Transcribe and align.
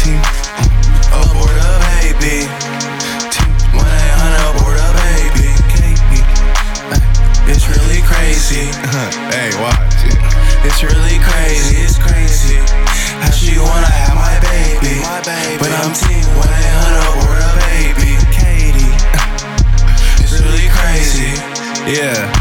Team 0.00 0.16
abort 1.12 1.52
a 1.60 1.76
baby. 2.00 2.48
Team 3.28 3.52
1 3.76 3.84
800 3.84 4.48
abort 4.48 4.80
a 4.80 4.88
baby. 4.96 5.52
It's 7.44 7.68
really 7.68 8.00
crazy. 8.08 8.72
hey, 9.28 9.52
watch. 9.60 10.08
It's 10.64 10.82
really 10.82 11.20
crazy. 11.20 11.84
It's 11.84 11.98
crazy. 11.98 12.56
How 13.20 13.30
she 13.30 13.58
wanna 13.60 13.92
have 13.92 14.16
my 14.16 14.40
baby. 14.40 15.04
My 15.04 15.20
baby. 15.20 15.60
But 15.60 15.72
I'm 15.76 15.92
team 15.92 16.24
1 16.32 16.48
800 16.48 17.04
abort 17.04 17.36
a 17.36 17.52
baby. 17.68 18.16
Katie. 18.32 18.96
It's 20.24 20.32
really 20.40 20.68
crazy. 20.72 21.36
Yeah. 21.84 22.39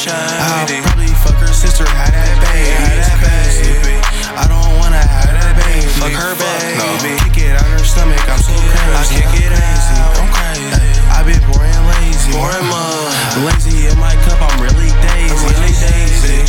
Shady. 0.00 0.16
I 0.16 0.64
do 0.64 0.74
it 0.74 0.80
I'll 0.80 0.96
probably 0.96 1.12
fuck 1.20 1.36
her 1.44 1.52
sister, 1.52 1.84
have 1.84 2.12
that 2.16 2.36
baby. 2.48 2.72
It's 2.96 3.08
that 3.12 3.20
baby. 3.20 3.96
I 4.32 4.44
don't 4.48 4.72
wanna 4.80 5.02
have 5.02 5.32
that 5.36 5.52
baby. 5.60 5.84
Fuck 6.00 6.16
her 6.16 6.32
no. 6.32 6.84
baby. 7.04 7.20
Kick 7.28 7.52
it 7.52 7.54
out 7.60 7.68
her 7.68 7.84
stomach. 7.84 8.20
I'm 8.24 8.40
so 8.40 8.56
crazy. 8.56 9.20
I 9.20 9.28
kick 9.28 9.44
it 9.44 9.52
out. 9.52 10.16
I'm 10.16 10.30
crazy. 10.32 10.72
I've 11.12 11.26
been 11.28 11.42
boring 11.52 11.84
lazy. 11.92 12.32
Boring 12.32 12.68
mud. 12.72 13.12
Lazy 13.44 13.92
in 13.92 13.96
my 14.00 14.16
cup. 14.24 14.40
I'm 14.40 14.56
really 14.62 14.88
daisy. 15.04 15.36
I'm 15.36 15.40
really 15.52 15.74
daisy. 15.76 16.48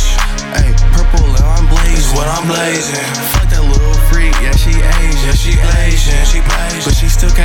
Hey, 0.56 0.70
purple 0.92 1.28
and 1.28 1.44
I'm 1.44 1.66
blazing. 1.68 2.16
What 2.16 2.28
I'm 2.28 2.44
blazing. 2.48 3.04
Fuck 3.36 3.48
that 3.52 3.64
little 3.64 3.96
freak. 4.08 4.32
Yeah, 4.40 4.56
she 4.56 4.72
Asian. 4.72 5.28
Yeah, 5.28 5.36
she 5.36 5.52
Asian. 5.84 6.20
She 6.24 6.40
blazing. 6.40 6.84
But 6.84 6.94
she 6.96 7.08
still 7.08 7.32
can't 7.32 7.41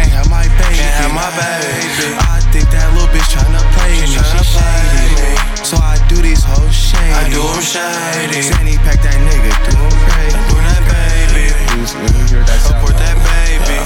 shady. 7.61 7.79
I 7.79 8.27
do 8.27 8.37
'em 8.37 8.41
shady. 8.41 8.41
Zanny 8.49 8.75
pack 8.85 8.99
that 9.01 9.17
nigga, 9.25 9.51
do 9.65 9.77
'em 9.77 9.95
crazy. 10.05 10.37
Do 10.49 10.55
that 10.67 10.83
baby. 10.91 11.45
Who's, 11.73 11.91
when 11.95 12.11
you 12.17 12.25
hear 12.31 12.43
that 12.43 12.59
sound, 12.61 12.77
Abort 12.81 12.97
that 12.97 13.17
baby. 13.25 13.79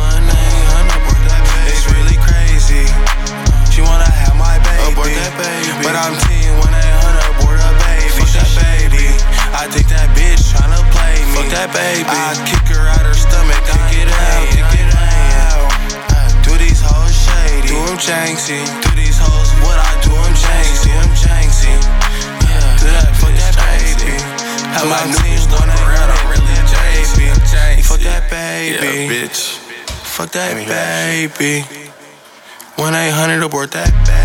One 0.00 0.24
eight 0.24 0.66
hundred 0.72 0.96
abort 0.96 1.20
that 1.28 1.42
baby. 1.44 1.70
It's 1.72 1.84
really 1.92 2.18
crazy. 2.28 2.84
She 3.72 3.80
wanna 3.82 4.08
have 4.10 4.36
my 4.36 4.56
baby. 4.64 4.92
Abort 4.92 5.12
that 5.12 5.34
baby. 5.36 5.70
But 5.84 5.96
I'm 5.96 6.14
team 6.28 6.52
1 6.62 6.74
800 6.74 7.26
abort 7.36 7.58
a 7.60 7.70
baby. 7.84 8.08
Fuck 8.16 8.32
that 8.38 8.50
baby. 8.56 9.06
I 9.52 9.64
think 9.72 9.86
that 9.92 10.08
bitch 10.16 10.42
tryna 10.52 10.80
play 10.94 11.16
me. 11.20 11.34
Fuck 11.36 11.48
that 11.56 11.70
baby. 11.72 12.08
I 12.08 12.32
kick 12.48 12.64
her 12.76 12.84
out 12.88 13.04
her 13.04 13.14
stomach. 13.14 13.60
Kick 13.68 14.02
it 14.02 14.08
out, 14.08 14.44
kick 14.54 14.72
it. 14.80 14.88
I 14.94 16.42
Do 16.46 16.52
these 16.58 16.80
hoes 16.80 17.12
shady. 17.26 17.68
Do 17.68 17.78
'em 17.90 17.98
janksy. 17.98 18.60
Do 18.82 18.90
these 18.96 19.18
hoes 19.18 19.43
my 25.58 25.64
I'm 25.64 25.68
new 25.68 25.76
team 25.76 25.86
stuff 25.86 25.86
one 25.86 25.88
around. 25.88 26.10
I'm 26.10 26.30
really 26.30 26.54
janksy. 26.72 27.28
Janksy. 27.52 27.84
Fuck 27.86 28.00
that 28.00 28.30
Yeah, 28.72 28.80
baby. 28.80 29.14
bitch. 29.14 29.58
Fuck 29.88 30.30
that 30.32 30.48
Let 30.48 30.56
me 30.56 30.64
hear 30.64 30.74
that 30.74 31.38
baby. 31.38 31.90
1 32.76 32.94
800 32.94 33.42
abort 33.42 33.70
that 33.72 33.90
baby. 34.06 34.23